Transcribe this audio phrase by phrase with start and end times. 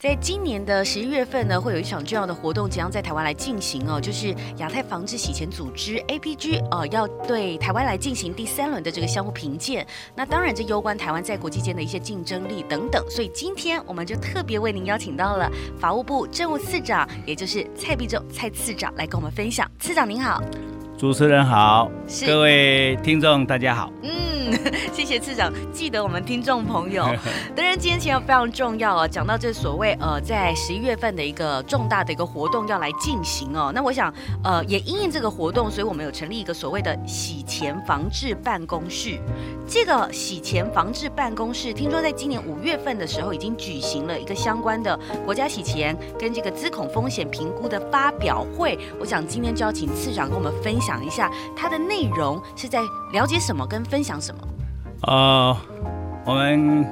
[0.00, 9.84] 在今年的十一月份呢，会有一场重要的活动即将在台湾来进行哦，就是亚太防治洗钱组织 APG 呃，要对台湾来进行第三轮的这个相互评鉴。
[10.14, 13.04] 那当然，这攸关台湾在国际间的一些竞争力等等。
[13.10, 19.68] 所以今天我们就特别为您邀请到了法务部政务次长，也就是蔡必仲蔡次长来跟我们分享。
[19.80, 20.40] 次长您好。
[20.96, 21.90] 主持人好，
[22.24, 23.92] 各位听众大家好。
[24.04, 24.10] 嗯，
[24.92, 27.04] 谢谢次长，记得我们听众朋友。
[27.56, 33.72] 当然，今天其实非常重要哦，讲到这所谓呃，在十一月份的一个重大的一个活动要来进行哦。
[33.74, 34.12] 那我想
[34.44, 39.18] 呃，也因应这个活动，所以我们有成立一个所谓的洗钱防治办公室。
[39.66, 48.78] 这个洗钱防治办公室，听说在今年五月份的时候已经举行了一个相关的国家洗钱跟这个资恐风险评估的发表会。
[48.98, 50.98] 我想今天就要请次长跟我们分享。
[50.98, 52.80] 一下它的内容是在
[53.12, 54.40] 了解什么跟分享什么？
[55.02, 55.56] 呃，
[56.24, 56.84] 我们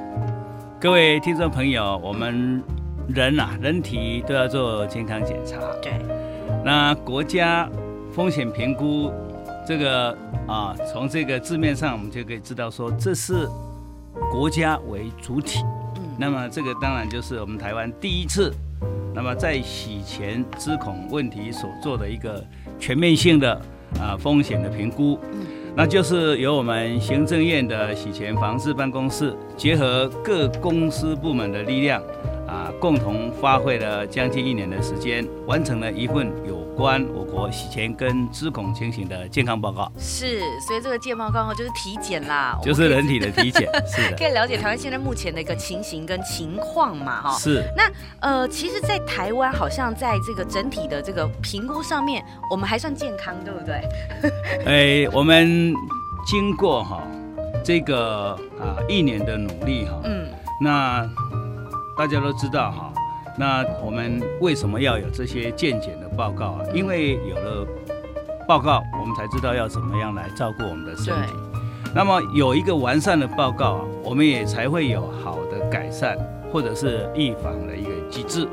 [0.79, 2.63] 各位听众朋友，我们
[3.09, 5.57] 人啊，人体都要做健康检查。
[5.81, 5.91] 对。
[6.63, 7.69] 那国家
[8.13, 9.11] 风险评估
[9.67, 13.45] 这个啊，从这个字面上我们就可以知道说，这是
[14.31, 15.61] 国家为主体。
[15.97, 16.03] 嗯。
[16.17, 18.53] 那么这个当然就是我们台湾第一次，
[19.13, 22.41] 那么在洗钱之恐问题所做的一个
[22.79, 23.61] 全面性的。
[24.01, 25.17] 啊，风险的评估，
[25.77, 32.01] 那就是由我们行政院的洗钱防治办公室结合各公司部门的力量。
[32.47, 39.91] 啊，共同花费了将近一年的时间，完成了一份有关我国洗钱跟资恐情形的健康报告。
[39.97, 47.37] 是，所以这个健康报告就是体检啦，就是人体的 体检，是的，可以了解台湾现在目前的一个情形跟情况嘛，哈。
[47.37, 47.63] 是。
[47.75, 53.81] 那呃，其实，在台湾好像在这个整体的这个评估上面，我们还算健康，对不对？
[55.05, 55.73] 哎，我们
[56.25, 57.01] 经过哈
[57.63, 60.27] 这个啊一年的努力哈，嗯，
[60.61, 61.09] 那。
[61.97, 62.93] 大家都知道哈，
[63.39, 66.65] 那我们为什么要有这些健检的报告啊？
[66.73, 67.65] 因为有了
[68.47, 71.33] 报告，我们才知道要怎么样来照顾我们的身体。
[71.93, 76.17] 那么有一个完善的报告啊，我们也才会有好的改善
[76.51, 78.47] 或者是预防的一个机制。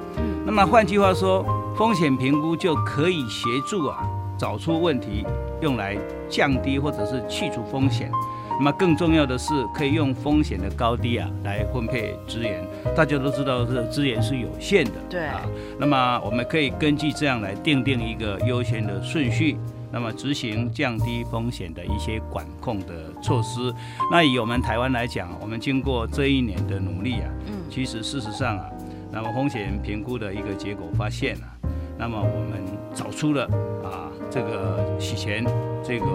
[0.44, 1.44] 那么换句话说，
[1.76, 4.06] 风险评估就可以协助啊，
[4.38, 5.26] 找出问题，
[5.60, 5.96] 用来
[6.28, 8.10] 降低或者是去除风险。
[8.58, 12.64] 那么更重要的是，可以用风险的高低啊来分配资源。
[12.94, 15.42] 大家都知道，这资源是有限的，对啊。
[15.78, 19.56] 那么我们可以根据这样来定定一个优先的顺序，
[19.90, 23.74] 那么执行降低风险的一些管控的措施。
[24.10, 28.70] 那以我们台湾来讲，我们经过这一年的努力啊，嗯，其实事实上啊，
[29.10, 31.50] 那么风险评估的一个结果发现啊，
[31.98, 32.62] 那么我们
[32.94, 33.44] 找出了
[33.82, 35.44] 啊这个洗钱
[35.82, 36.06] 这个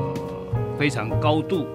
[0.78, 1.68] 非常高度。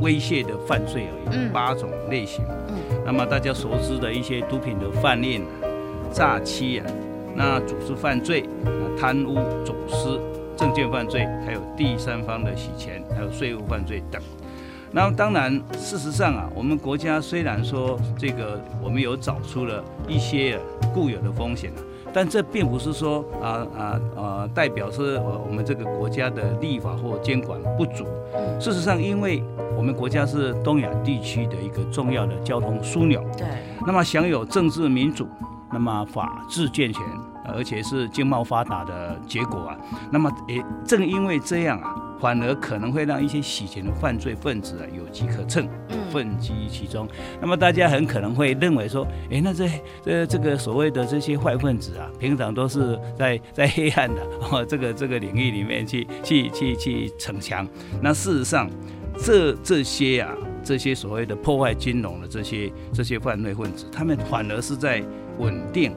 [0.00, 5.42] 威胁的犯罪有八种类型，嗯，那么大家熟知的一些毒品的贩运、
[6.12, 6.86] 诈欺啊，
[7.34, 8.44] 那组织犯罪、
[8.98, 10.20] 贪污、走私、
[10.56, 14.20] 证券犯罪，还有第三方的洗钱，还有税务犯罪等。
[14.90, 20.58] 那当然，事实上啊，我们国家虽然说这个我们有找出了一些
[20.92, 21.82] 固有的风险啊。
[22.14, 28.06] 但这并不是说啊啊啊，代表是我们这个国家的立法或监管不足。
[28.60, 29.42] 事实上，因为
[29.76, 33.46] 我们国家是东亚地区的一个重要的交通枢纽，对，
[33.84, 35.26] 那么享有政治民主，
[35.72, 37.02] 那么法治健全，
[37.52, 39.76] 而且是经贸发达的结果啊。
[40.10, 41.94] 那么也正因为这样啊。
[42.20, 45.68] 反而可能会让一些洗钱的犯罪分子啊有机可乘，
[46.12, 47.06] 混迹其中。
[47.40, 49.68] 那么大家很可能会认为说，哎，那这
[50.02, 57.66] 这这个所谓的这些坏分子啊，平常都是在在黑暗的哦这个这个领域里面去去去去逞强。
[58.00, 58.70] 那事实上，
[59.18, 65.02] 这这些啊这些所谓的破坏金融的这些这些犯罪分子，他们反而是在
[65.38, 65.92] 稳定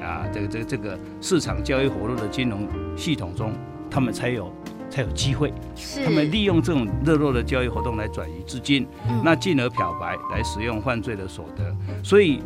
[0.00, 2.66] 啊这个这个这个市场交易活络的金融
[2.96, 3.52] 系统中，
[3.90, 4.50] 他们才有。
[4.90, 6.04] 才有机会，是。
[6.04, 11.64] 他们利用这种热络的交易活动来转移资金，嗯、那进而漂白来使用犯罪的所得。
[12.02, 12.42] 所以，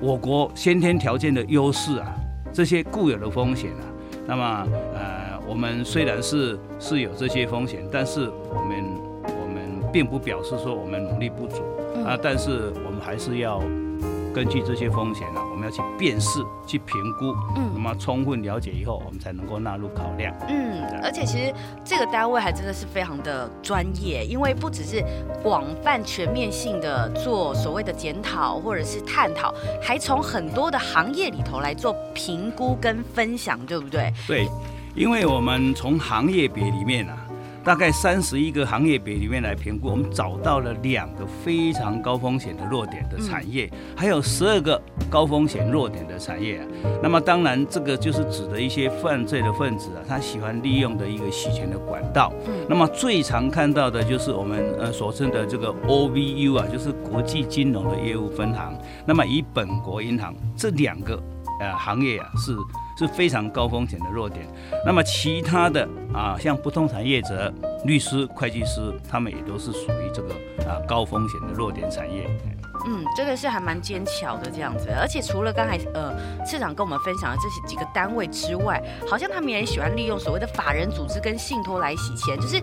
[0.00, 2.14] 我国先天条件的优势啊，
[2.52, 3.84] 这些固有的风险啊，
[4.26, 8.84] 那么呃，我们虽然是是有这些风险，但是我们
[9.24, 11.62] 我们并不表示说我们努力不足、
[11.96, 13.62] 嗯、啊，但是我们还是要
[14.32, 20.34] 根据这些风险呢，我们要去辨识、去评估，嗯那么充分了解以后，我们才能够纳入考量。
[20.48, 21.52] 嗯，而且其实
[21.84, 25.04] 这个单位还真的是非常的专业，因为不只是
[25.42, 34.12] 广泛全面性的做所谓的检讨或者是探讨，还从很多的行业里头来做评估跟分享，对不对？
[34.26, 34.48] 对，
[34.94, 37.26] 因为我们从行业别里面啊。
[37.70, 46.66] 大概三十一个行业别里面来评估，我们找到了两个非常高风险的弱点的产业，嗯、还有十二个高风险弱点的产业啊。
[47.00, 52.32] 那么当然，这个就是指的一些犯罪的分子啊，他喜欢利用的一个洗钱的管道。
[52.48, 52.66] 嗯。
[52.68, 58.76] 那么最常看到的就是我们呃所称的这个 OVU 啊，就是国际金融的业务分行。
[59.06, 61.22] 那么以本国银行这两个
[61.60, 62.56] 呃行业啊是。
[62.98, 64.46] 是非常高风险的弱点。
[64.84, 67.50] 那么其他的啊，像不动产业者、
[67.86, 70.34] 律师、会计师，他们也都是属于这个
[70.68, 72.28] 啊高风险的弱点产业。
[72.86, 74.90] 嗯，这个是还蛮尖巧的这样子。
[74.90, 76.14] 而且除了刚才呃
[76.44, 82.60] 市长跟我们分享的这些几个单位之外，好像他们也喜欢利用所谓的法人组织跟信托来洗钱，就是。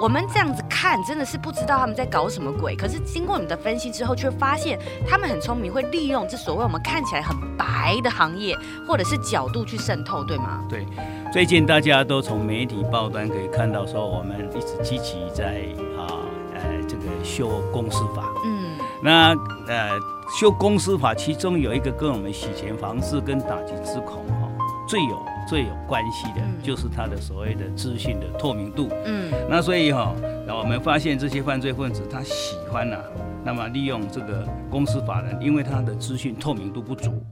[0.00, 2.76] 我们这样子看，真的是不知道他们在搞什么鬼。
[2.76, 4.78] 可是经过你们的分析之后，却发现
[5.08, 8.56] 他们很聪明，会利用这所谓我们看起来很白的行业
[8.86, 10.64] 或者是角度去渗透，对吗？
[10.68, 10.86] 对，
[11.32, 15.64] 最近大家都从媒体报端可以看到，说我们一直积极在
[15.98, 16.22] 啊
[16.54, 18.24] 呃这个修公司法。
[18.44, 19.34] 嗯，那
[19.66, 19.90] 呃
[20.38, 24.48] 修公司法，其中有一个跟我们洗钱防治跟打击资恐哈
[24.86, 25.26] 最有。
[25.48, 28.88] 最有关系的就是它的所谓的资讯的透明度。
[29.06, 30.14] 嗯，那所以哈，
[30.46, 33.02] 那我们发现这些犯罪分子他喜欢呐、啊，
[33.44, 37.22] 那么利用这个公司法人，因为他的资讯透明度不足，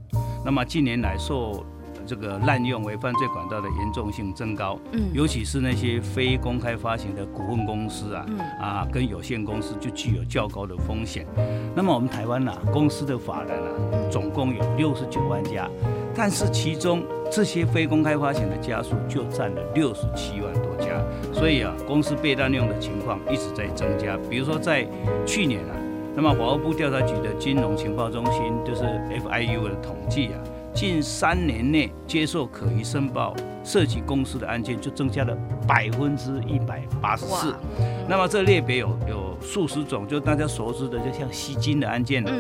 [0.45, 1.63] 那么近年来受
[2.07, 4.79] 这个滥用为犯罪管道的严重性增高。
[4.93, 8.27] 嗯，尤其是那些非公开发行的股份公司啊，
[8.61, 11.27] 啊跟有限公司就具有较高的风险。
[11.75, 15.69] 那么我们台湾呐、啊，公司的法人啊，总共有六十九万家。
[16.19, 20.99] 但是其中这些非公开发行的家数就占了六十七万多家，
[21.31, 24.17] 所以啊，公司被滥用的情况一直在增加。
[24.31, 24.89] 比如说在
[25.27, 25.77] 去年啊，
[26.15, 30.41] 那么法务部调查局的金融情报中心就是 FIU 的统计啊，
[30.77, 33.35] 近三年内接受可疑申报
[33.65, 35.35] 涉及公司的案件就增加了
[35.67, 37.55] 百分之一百八十四。
[38.07, 42.33] 那么这类别有有数十种，就大家熟知的，就像吸金的案件啊，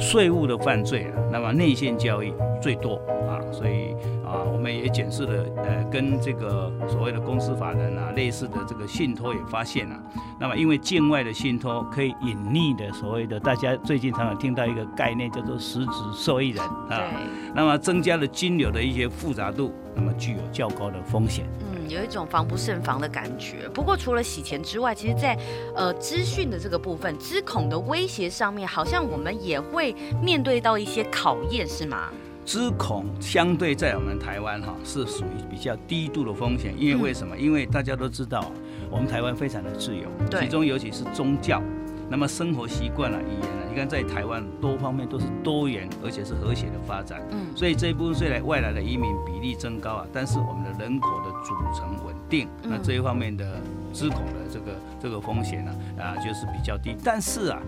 [0.00, 3.00] 税务的犯罪啊，那么内线交易最多。
[3.26, 3.94] 啊，所以
[4.26, 10.02] 啊，我们也检视了，呃，跟这个所谓的公司法人啊类似的这个信托也发现了，啊，
[10.40, 17.06] 那么因为境外的信托可以隐匿的所谓的大家最近常常听到一个概念叫做实质受益人啊，对
[17.54, 21.46] 那么增加了金流的一些复杂度，那么具有较高的风险。
[21.60, 23.68] 嗯，有一种防不胜防的感觉。
[23.72, 25.38] 不过除了洗钱之外，其实在
[25.74, 32.10] 呃资讯的这个部分，资恐的威胁上面，好像我们也会面对到一些考验，是吗？
[32.46, 37.36] 资恐相对在我们台湾哈是属于比较低度的风险，因为为什么？
[37.36, 38.52] 因为大家都知道，
[38.88, 40.04] 我们台湾非常的自由，
[40.40, 41.60] 其中尤其是宗教，
[42.08, 53.60] 那么生活习惯啊、语言啊，你看在台湾多方面都是多元而且是和谐的发展，嗯，所以这一部分虽然外来的移民比例增高啊，但是我们的人口的组成稳定，那这一方面的
[53.92, 54.66] 资恐的这个
[55.00, 57.60] 这个风险呢啊就是比较低，但是啊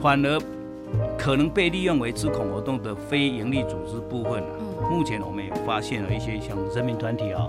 [0.00, 0.40] 反而。
[1.22, 7.46] 可能被利用为资恐活动的非营利组织部分啊，目前我们也发现了一些像人民团体啊，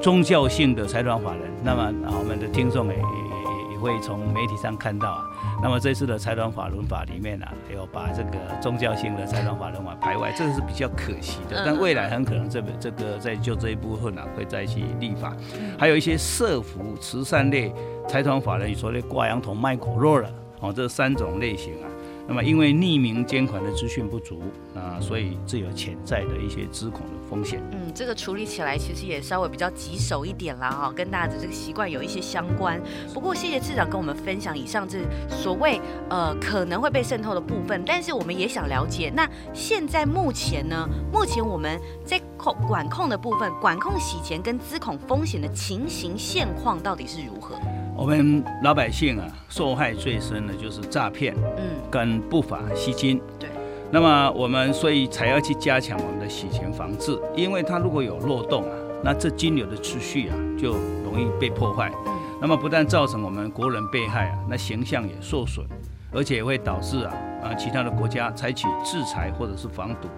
[0.00, 1.42] 宗教性的财团法人。
[1.62, 5.22] 那么啊，我们的听众也也也会从媒体上看到啊。
[5.62, 11.62] 那么这次的财团法人法里面啊，有把这个宗教性的财团法人法排外，这个是比较可惜的。
[11.62, 15.36] 但未来很可能这个这个在就这一部分啊，会再一起立法。
[15.78, 17.70] 还有一些社福慈善类
[18.08, 20.30] 财团法人，所谓挂羊头卖狗肉了
[20.60, 21.84] 哦，这三种类型啊。
[22.26, 24.40] 那么，因为匿名捐款的资讯不足
[24.74, 27.60] 啊，所以这有潜在的一些资恐的风险。
[27.72, 32.80] 嗯，这个处理起来其实也稍微比较棘手一点啦，哈，跟大家的这个习惯有一些相关。
[33.12, 35.78] 不过，谢谢次长跟我们分享以上这所谓
[36.08, 47.56] 呃可能会被渗透的部分，但是我们也想了解，那现在目前呢，目前我们在控管控的部分，管控洗钱跟资恐风险的情形现况到底是如何？
[47.96, 53.20] 我们老百姓啊，受害最深的就是诈骗，嗯，跟不法吸金。
[53.38, 53.48] 对，
[53.90, 60.72] 那么我们所以才要去加强我们的洗钱防治，因为它如果有漏洞啊，那这金流的秩序啊就
[61.04, 61.90] 容易被破坏。
[62.06, 65.64] 嗯，那么不但造成我们国人被害啊，那形象也受损，
[66.12, 70.08] 而且也会导致啊啊其他的国家采取制裁或者是防堵，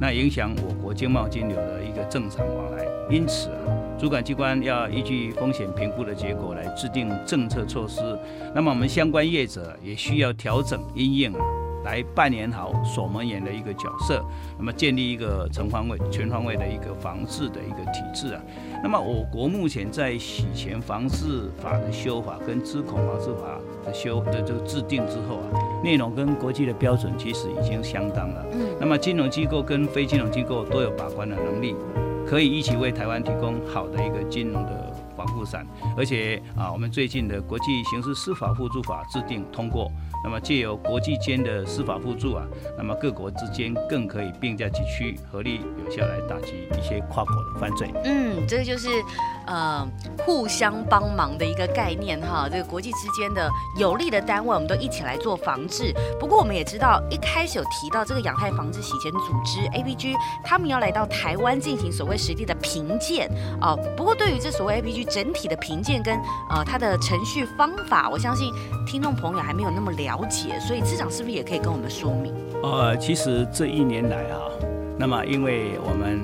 [0.00, 2.84] 那影响我国经贸金流的一个正常往来。
[3.10, 3.56] 因此啊。
[3.98, 8.02] 主管机关要依据风险评估的结果来制定政策措施，
[8.54, 11.40] 那么我们相关业者也需要调整因应啊，
[11.82, 14.22] 来扮演好守门员的一个角色，
[14.58, 18.42] 那么建立一个全方位、全方位的一个防治的一个体制啊。
[18.82, 23.58] 那么我国目前在洗钱防治法的修法跟资恐防治法
[23.92, 25.46] 修的这个制定之后啊，
[25.82, 28.44] 内容跟国际的标准其实已经相当了。
[28.52, 28.68] 嗯。
[28.80, 31.74] 那么金融机构跟非金融机构都有把关的能力，
[32.26, 34.92] 可以一起为台湾提供好的一个金融的。
[35.16, 39.90] 保护伞，而且啊，我们最近的国际刑事司法互助法制定通过，
[40.22, 42.44] 那么借由国际间的司法互助啊，
[42.76, 47.90] 那么各国之间更可以并驾齐驱，合力有效来打击一些跨国的犯罪。
[48.04, 48.88] 嗯，这个就是
[49.46, 49.86] 呃
[50.18, 55.94] 互相帮忙的一个概念哈，这个国际之间的有利的单位，我们都一起来做防治。
[56.20, 63.30] 不过我们也知道，一开始有提到这个亚太防治洗钱组织 APG，他们要来到台湾进行所谓实地的评鉴
[63.62, 63.78] 哦。
[63.96, 65.05] 不过对于这所谓 APG。
[65.10, 66.14] 整体的评鉴跟
[66.50, 68.52] 呃它的程序方法，我相信
[68.86, 72.34] 听众朋友还没有那么了解，所以次长是不是也可以跟我们说明？
[72.62, 74.40] 呃，其实这一年来啊，
[74.98, 76.20] 那么因为我们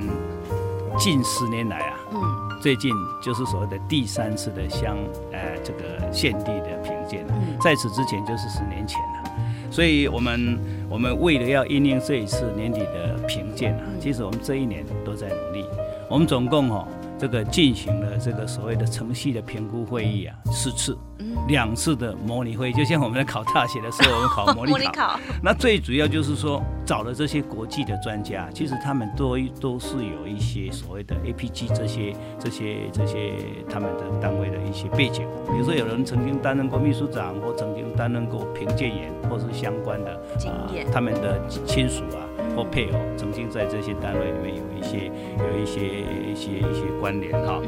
[0.98, 2.20] 近十年来啊，嗯，
[2.60, 4.96] 最近就是所谓的第三次的乡
[5.32, 9.30] 呃这个县地的评鉴，嗯，在此之前就是十年前了，
[9.70, 10.58] 所以我们
[10.90, 15.64] 我们为了要因应这一次年底的评鉴啊，其实我们这一年都在努力，
[16.08, 16.86] 我们总共哦。
[17.22, 20.98] 这个进行了这个所谓的程序的评估会议啊，四次，
[21.46, 25.20] 两次的模拟会议，就像我们在考大学的时候，我们考模拟考。
[25.40, 33.34] 那最主要就是说，找了这些国际的专家，其实他们都都是有一些所谓的 APG 这些这些这些
[33.68, 42.26] 他们的单位的一些背景，比如说有人曾经担任过秘书长，或曾经担任过评鉴员，或是相关的经验，他们的亲属啊。
[42.54, 45.06] 或配偶曾经在这些单位里面有一些
[45.38, 45.80] 有一些
[46.30, 47.62] 一些一些关联哈，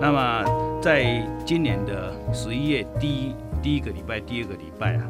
[0.00, 5.02] 那么在今年的十一月第一第一个礼拜第二个礼拜啊，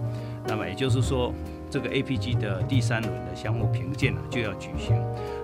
[0.48, 1.32] 那么也就是说
[1.70, 4.96] 这个 APG 的第三轮的项目评鉴啊就要举行，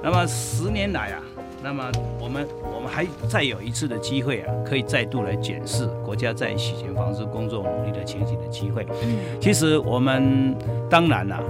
[0.02, 1.22] 那么十年来啊，
[1.62, 1.90] 那么
[2.20, 8.86] 我们我们还再有一次的机会啊，可以再度来检视国家在洗钱防治工作努力的情景的机会。
[9.40, 10.56] 其实我们
[10.90, 11.40] 当然了，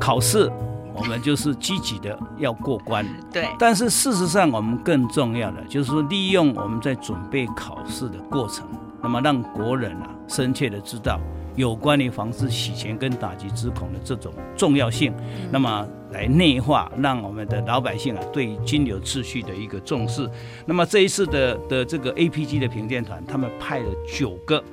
[0.00, 0.50] 考试。
[0.96, 3.48] 我们就是积极的要过关， 对。
[3.58, 8.64] 但是事实上，我们更重要的就是说，利用我们在准备考试的过程，
[9.04, 11.20] 那么让国人啊深切的知道
[11.56, 15.12] 有关于防治洗钱跟打击之恐的这种重要性，
[15.52, 20.28] 那么来内化，让我们的老百姓啊对金流秩序的一个重视。
[20.64, 24.64] 那么这一次的的这个 APG 的评鉴团，他们派了九个，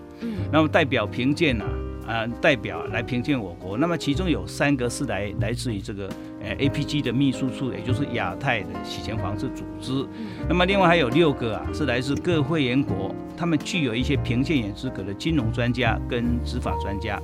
[0.49, 1.65] 那么代表评鉴啊。
[2.07, 6.09] 呃，代表来评鉴我国，那么其中有三个是来来自于这个
[6.43, 10.05] 呃 APG 的秘书处，也就是亚太的洗钱防治组织。
[10.49, 17.21] 那么另外还有六个啊，是来自各会员国，他们具有一些评鉴员资格的金融专家跟执法专家。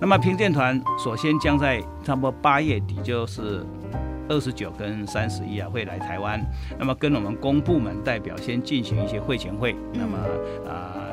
[0.00, 3.64] 那么评鉴团首先将在差不多八月底，就是
[4.28, 6.44] 二十九跟三十一啊，会来台湾，
[6.78, 10.16] 那么跟我们公部门代表先进行一些会前会，那么
[10.66, 10.92] 啊。
[10.94, 11.05] 呃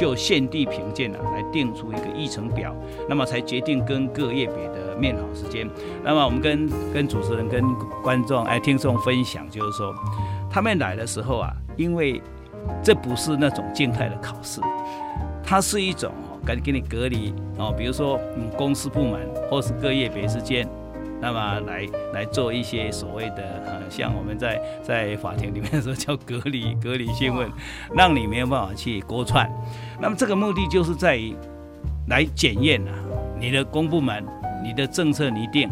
[0.00, 2.74] 就现地评鉴啊，来定出一个议程表，
[3.06, 5.68] 那么才决定跟各业别的面好时间。
[6.02, 7.62] 那么我们跟跟主持人、跟
[8.02, 9.94] 观众、哎听众分享，就是说，
[10.48, 12.18] 他们来的时候啊，因为
[12.82, 14.62] 这不是那种静态的考试，
[15.44, 20.66] 它是一种哦，赶紧给你隔离哦，比如说嗯，公司部门或是各业别之间。
[21.20, 27.48] 那么来来做一些所谓的呃，像我们在在法庭里面说叫隔离隔离讯问，
[27.94, 29.50] 让你没有办法去勾串。
[30.00, 31.36] 那么这个目的就是在于
[32.08, 32.94] 来检验啊，
[33.38, 34.24] 你的公部门、
[34.64, 35.68] 你的政策拟定，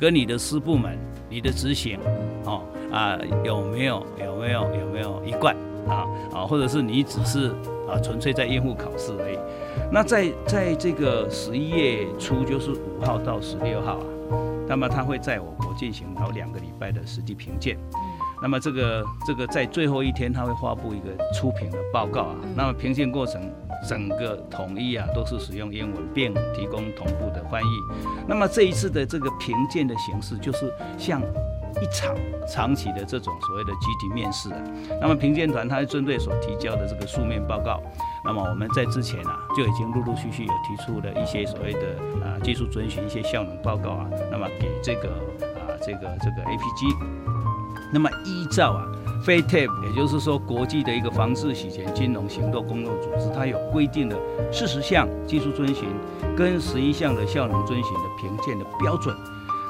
[0.00, 0.98] 跟你的私部门、
[1.30, 1.98] 你的执行，
[2.44, 5.54] 哦啊有没有有没有有没有一贯
[5.86, 7.50] 啊啊，或者是你只是
[7.88, 9.38] 啊纯粹在应付考试而已。
[9.92, 14.17] 那在在这个十一月初，就是五号到十六号啊。
[14.68, 17.78] 那么他会在我国进行到两个礼拜的实际评鉴，
[18.42, 23.50] 那么这个这个在最后一天他会发布一个初评的报告啊，那么评鉴过程
[23.88, 27.68] 整个统一啊都是使用英文，并提供同步的翻译。
[28.26, 31.22] 那么这一次的这个评鉴的形式就是像
[31.82, 32.14] 一场
[32.46, 34.62] 长期的这种所谓的集体面试啊，
[35.00, 37.80] 那么评鉴团他是针对所提交的这个书面报告。
[38.24, 41.80] 那么我们在之前啊，就已经陆陆续续有提出了一些所谓的
[42.22, 46.96] 啊技术遵循一些效能报告啊，那么给这个啊这个这个 APG，
[47.92, 48.84] 那么依照啊
[49.24, 54.16] FATF，也就是说国际的一个防治洗钱金融行动工作组织，它有规定的
[54.52, 55.88] 四十项技术遵循
[56.36, 59.16] 跟十一项的效能遵循的评鉴的标准。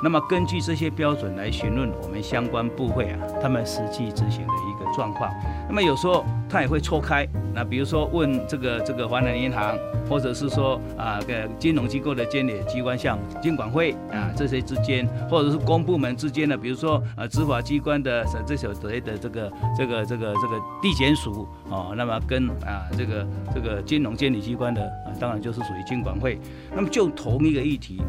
[0.02, 5.33] 那么根据这些标准来询问我们相关部会啊，他们实际执行的一个状况。
[5.69, 9.76] 那么有时候他也会错开，那比如说问这个这个华南银行，
[10.09, 26.38] 或者是说啊个金融机构的监理机关，像监管会啊这些之间，或者是公部门之间的，比如说啊执法机关的这所谓的这个这个这个这个地检署哦，那么跟啊这个这个金融监理机关的啊，当然就是属于监管会。
[26.75, 28.00] 那么就同一个议题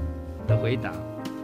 [0.47, 0.91] 的回答。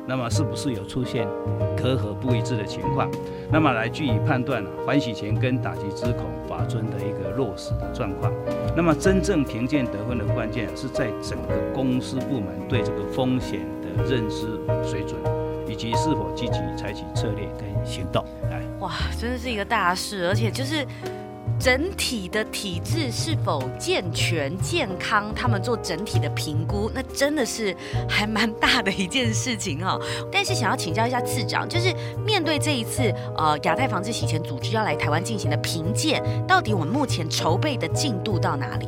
[0.08, 1.28] 那么是不是有出现
[1.76, 3.10] 隔阂不一致的情况？
[3.52, 8.32] 那么来据以判断啊，反洗钱跟打击之恐法尊的一个落实的状况。
[8.76, 15.20] 那么真正评鉴得分的关键是在整个公司部门对这个风险的认知水准，
[15.68, 18.24] 以及是否积极采取策略跟行动。
[18.50, 20.86] 来，哇，真的是一个大事，而且就是。
[21.58, 25.34] 整体的体制是否健全健康？
[25.34, 27.76] 他们做整体的评估，那真的是
[28.08, 29.98] 还蛮大的一件事情哈。
[30.32, 31.94] 但是想要请教一下次长，就是
[32.26, 38.88] 面对这一次呃亚太防治洗钱组织要来台湾进行的评鉴，到底我们目前筹备的进度到哪里？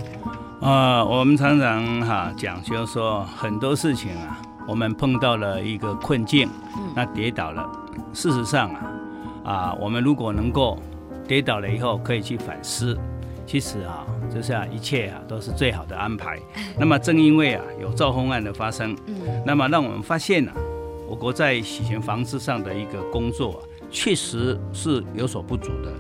[0.62, 7.68] 呃，我们常常哈讲，就是说很多事情啊，我们碰到了一个困境，嗯那跌倒了。
[8.14, 8.92] 事实上啊，
[9.46, 10.78] 啊，我们如果能够。
[11.28, 12.98] 跌倒了以后可以去反思，
[13.46, 16.40] 其实啊，就是啊，一切啊都是最好的安排。
[16.80, 19.16] 那么正因为啊有造风案的发生，嗯，
[19.46, 20.58] 那么让我们发现呢、啊，
[21.08, 23.60] 我国在洗钱防治上的一个工作啊，
[23.92, 25.92] 确实是有所不足的。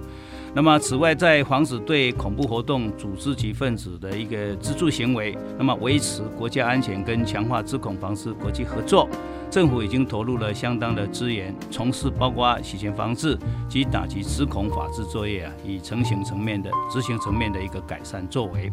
[0.54, 9.08] 那么此外，在防止对恐怖活动组织及分子的一个资助行为，那么维持国家安全跟强化资恐防治国际合作。
[9.50, 13.38] 政府已经投入了相当的资源，从事包括洗钱防治
[13.70, 18.70] 及打击资恐法制作业啊，以成型层面的执行层面的一个改善作为。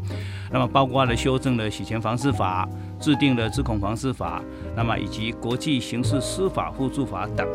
[0.51, 4.43] 那么包括了修正了洗钱防治法，制定了资恐防治法，
[4.75, 7.47] 那么以及国际刑事司法互助法等。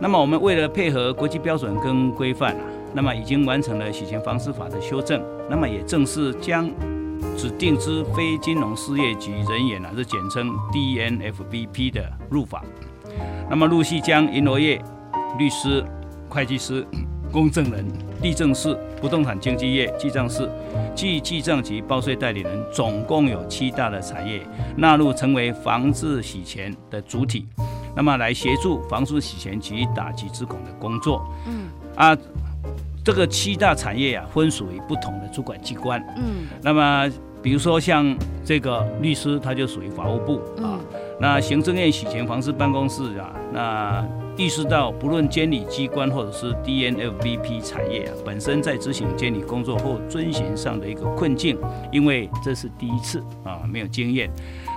[0.00, 2.62] 那么我们为了配合国际标准跟规范啊，
[2.96, 6.68] 那么已经完成了洗钱防治法的修正，那么也正式将。
[7.36, 12.62] 指定之非金融事业及人员啊，是简称 DNFBP 的入法。
[13.50, 14.82] 那么陆续将银行业、
[15.38, 15.84] 律师、
[16.30, 16.86] 会计师、
[17.30, 17.86] 公证人、
[18.22, 20.50] 地政士、不动产经纪业、记账士、
[20.94, 27.46] 记记账及报税代理人，总共有七大的产业纳入成为防治洗钱的主体。
[27.94, 31.26] 那么来协助防治洗钱及打击之恐的工作。
[31.46, 32.16] 嗯啊。
[33.06, 36.04] 这个七大产业啊，分属于不同的主管机关。
[36.16, 37.08] 嗯，那么
[37.40, 38.04] 比如说像
[38.44, 40.74] 这个律师，他就属于法务部啊。
[40.74, 40.80] 嗯、
[41.20, 44.04] 那行政院洗钱防治办公室啊，那
[44.36, 51.56] 意识到不论监理机关或者是 DNFVP 产业啊，本身在执行监理工作或遵循上的一个困境，
[51.92, 54.28] 因为这是第一次啊，没有经验。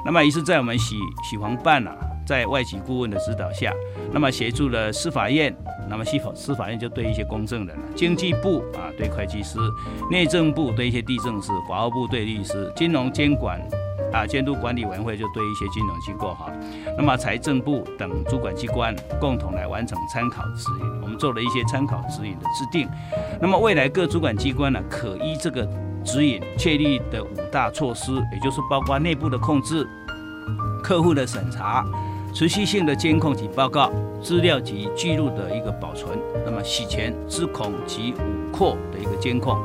[0.06, 0.96] 那么于是，在我们洗
[1.28, 1.98] 洗房办啊，
[2.30, 3.74] 在外籍顾问的指导下，
[4.14, 5.52] 那么协助了司法院。
[5.90, 9.58] 那么司法司法院就对一些公证人，经济部啊对会计师，
[10.12, 13.60] 内政部对一些地政师，法务部对律师，金融监管
[14.14, 16.52] 啊监督管理委员会就对一些金融机构哈，
[16.96, 22.88] 那么财政部等主管机关共同来完成参考指引，我们做了一些参考指引的制定。
[23.42, 25.68] 那么未来各主管机关呢，可依这个
[26.06, 29.84] 指引确立的五大措施，也就是包括内部的控制、
[30.84, 31.84] 客户的审查。
[32.34, 39.58] 持续性的监控及报告资料及记录的一个保存，那么洗钱、自恐及五扩的一个监控，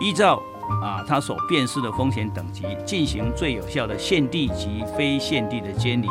[0.00, 0.40] 依照
[0.82, 6.06] 啊它所辨识的风险等级，进行最有效的限地及非限地的监理，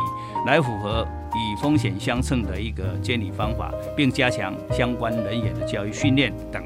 [0.46, 6.62] 来符合与风险相称的一个监理方法，并加强相关人员的教育训练等。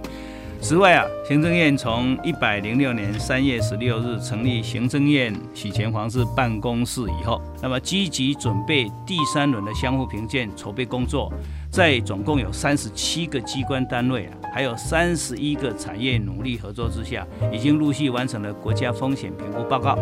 [0.61, 11.33] 此外啊，行政院从一百零六年三月十六日成立行政院洗钱防治办公室以后，那么积极准备第三轮的相互评鉴筹备工作，
[11.71, 19.97] 在总共有三十七个机关单位啊，还有三十一个产业努力合作之下，已经陆续完成了国家风险评估报告、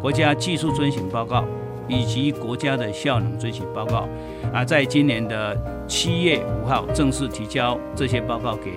[0.00, 1.44] 国家技术遵循报告
[1.88, 4.06] 以及国家的效能追求报告
[4.52, 8.70] 啊，在今年的七月五号正式提交这些报告给。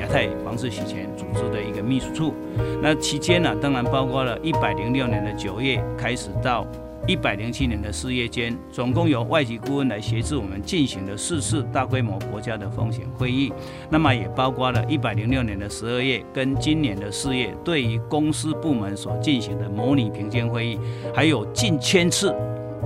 [0.00, 2.34] 亚太防治洗钱组织的一个秘书处，
[2.82, 6.66] 那期间呢，当然包括了一百零六年的九月开始到
[7.06, 13.52] 一百零七年的四月间，总共由外籍顾问来协助我们进行的四次大规模国家的风险会议。
[13.88, 20.78] 那么也包括了一百零六年的十二月跟今年的四月，对于公司部门所进行的模拟评鉴会议，
[21.14, 22.34] 还有近千次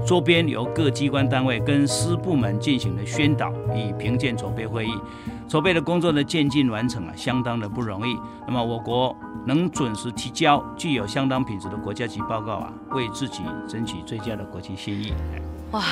[0.07, 4.93] 周边由各机关单位跟私部门进行的宣导与评鉴筹备会议。
[5.49, 8.19] 筹备的工作的渐进完成啊，相当的不容易。
[8.47, 9.15] 那么我国
[9.47, 15.13] 能准时提交具有相当品质的国家级报告啊，为自己争取最佳的国际信誉。
[15.73, 15.83] 哇，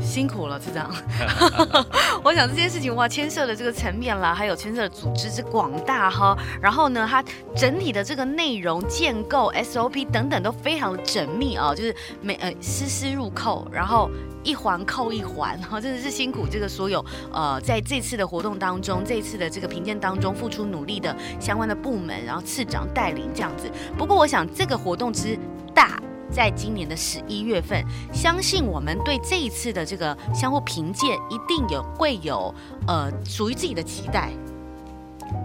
[0.00, 0.90] 辛苦了，次长。
[2.24, 6.36] 我想这件事情哇，牵涉的这个层面啦，还有牵涉的组织之广大哈。
[6.60, 7.22] 然后呢，它
[7.54, 14.10] 整体的这个内容建构、SOP 等等都非常的缜密啊，就是每呃丝丝入扣，然后
[14.46, 23.68] 一环扣一环， 哈，真的是辛苦这个所有呃在这次的活动当中，这次的这个评鉴当中付出努力的相关的部门，然后次长带领这样子。
[23.98, 25.36] 不过我想这个活动之
[25.74, 26.00] 大。
[26.28, 27.80] 在今年的十一月份，
[28.12, 32.52] 相信我们对这一次的这个相互评鉴一定有会有
[32.88, 34.28] 呃属于自己的期待。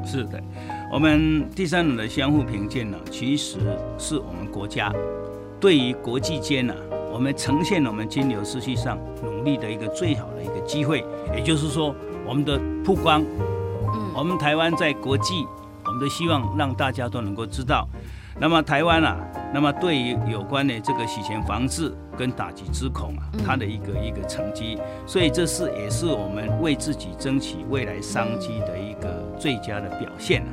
[0.03, 0.41] 是的，
[0.91, 3.59] 我们第三轮的相互评鉴呢，其实
[3.99, 4.91] 是我们国家
[5.59, 6.73] 对于国际间呢，
[7.11, 11.03] 我们呈现我们金牛世系上努力的一个最好的一个机会。
[11.35, 11.93] 也就是说，
[12.25, 13.21] 我们的曝光，
[13.93, 15.45] 嗯，我们台湾在国际，
[15.85, 17.87] 我们都希望让大家都能够知道。
[18.39, 19.17] 那么台湾啊。
[19.53, 30.47] 那么对于有关的这个洗钱防治跟打击之恐啊，它的一个一个成绩，所以这是也是我们为自己争取未来商机的一个最佳的表现啊。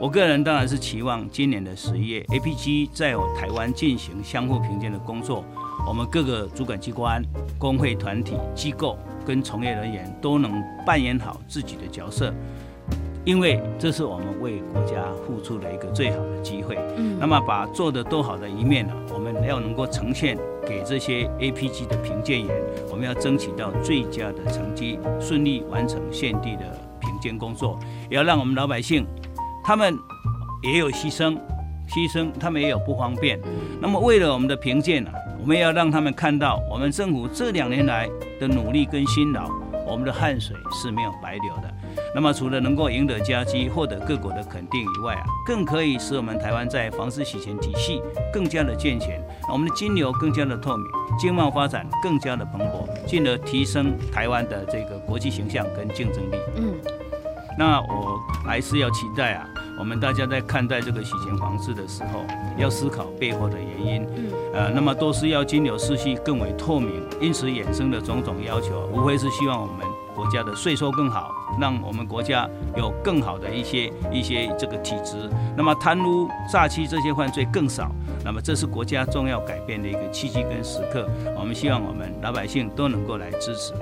[0.00, 5.44] 我个人当然是期望今年的十一月，APG 在我台湾进行相互评鉴的工作，
[5.88, 7.24] 我们各个主管机关、
[7.58, 12.30] 工会团体、机构跟从业人员都能扮演好自己的角色。
[13.24, 16.78] 因为这是我们为国家付出的一个最好的机会。
[16.96, 22.54] 嗯，那么把做的都好的一面呢，我们要能够呈现给这些 APG 的评鉴员，
[22.90, 27.78] 我们要争取到最佳的成绩，顺利完成现地的评鉴工作，
[28.10, 29.06] 也要让我们老百姓，
[29.64, 29.94] 他们
[30.62, 31.36] 也有牺牲，
[31.88, 33.40] 牺牲他们也有不方便。
[33.80, 39.48] 那么为了我们的评鉴呢，我们要让他们看到我们政府这两年来的努力跟辛劳，
[39.86, 41.74] 我们的汗水是没有白流的。
[42.14, 48.00] 那么，除了能够赢得佳绩、获得各国的肯定以外啊，更可以使我们台湾在防治洗钱体系
[48.32, 49.20] 更加的健全，
[49.52, 50.86] 我们的金流更加的透明，
[51.18, 56.36] 经贸发展更加的蓬勃，进而提升台湾的这个国际形象跟竞争力。
[56.56, 56.74] 嗯，
[57.58, 59.46] 那我还是要期待啊，
[59.78, 62.24] 我们大家在看待这个洗钱方式的时候，
[62.58, 64.06] 要思考背后的原因。
[64.16, 71.30] 嗯，呃，那么都是要金流世系更为透明，因此衍生的种种要求，无非是希望我们国家的税收更好。
[71.60, 77.90] 让我们国家有更好的一些一些这个体制，那么贪污、诈欺这些犯罪更少，
[78.24, 81.08] 那么这是国家重要改变的一个契机跟时刻。
[81.36, 83.72] 我们希望我们老百姓都能够来支持。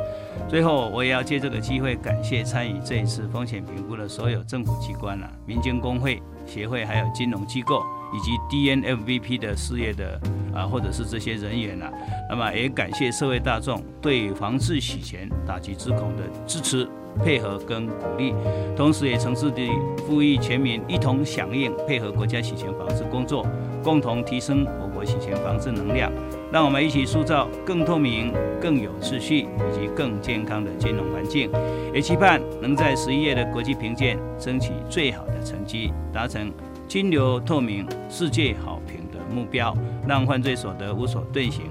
[0.49, 10.21] 最后，我也要借这个机会感谢参与这一次风险评估的所有政府机关啊、民间工会、协会，还有金融机构以及 DNFVP 的事业的
[10.55, 11.91] 啊，或者是这些人员啊。
[12.31, 16.89] 那么也感谢社会大众对防治洗钱、打击之恐的支持。
[17.23, 18.35] 配合跟鼓励，
[18.77, 19.71] 同时也诚挚地
[20.07, 23.47] 呼吁全民一同响应，配合国家洗钱防治工作，
[23.83, 26.11] 共同提升我国洗钱防治能量。
[26.53, 31.51] 让我们一起塑造更透明、更有秩序以及更健康的金融环境。
[31.93, 36.53] 也期盼能在十一月的国际评鉴争取最好的成绩，达成
[36.87, 39.77] 金流透明、世界好评的目标，
[40.07, 41.65] 让犯罪所得无所遁形。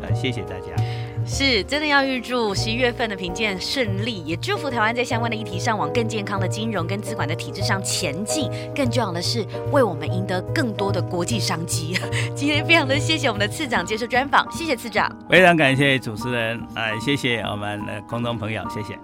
[0.00, 0.72] 呃，谢谢大家。
[1.26, 8.50] 是真的要预祝十一月份的评鉴顺利，也祝福台湾在相关的议题上往更健康的金融跟资管的体制上前进。
[8.74, 11.96] 更重要的是，为我们赢得更多的国际商机。
[12.36, 15.10] 今天非常的谢谢我们的次长接受专访，谢谢次长。
[15.30, 18.98] 非常感谢主持人，哎，谢谢我们的空中朋友，谢谢。